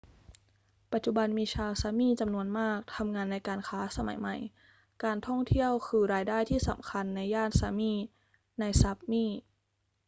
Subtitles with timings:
[0.93, 4.35] ปัจจุบันมีชาว sámi จำนวนมากทำงานในการค้าสมัยใหม่
[5.03, 7.91] การท่องเที่ยวคืิอรายได้ที่สำคัญในย่าน sámi
[8.59, 9.25] ใน sápmi